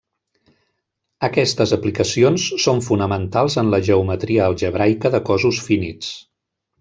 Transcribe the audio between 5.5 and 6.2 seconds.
finits.